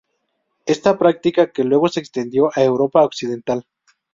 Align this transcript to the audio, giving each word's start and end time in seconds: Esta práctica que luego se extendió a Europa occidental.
Esta 0.65 0.97
práctica 0.97 1.51
que 1.51 1.63
luego 1.63 1.87
se 1.87 1.99
extendió 1.99 2.49
a 2.55 2.63
Europa 2.63 3.03
occidental. 3.03 3.67